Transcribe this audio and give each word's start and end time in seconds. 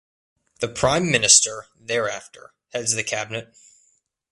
The 0.61 0.67
prime 0.67 1.11
minister 1.11 1.67
thereafter 1.79 2.55
heads 2.73 2.93
the 2.93 3.03
Cabinet. 3.03 3.55